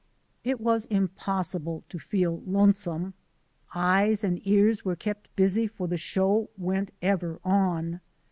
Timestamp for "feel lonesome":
1.99-3.13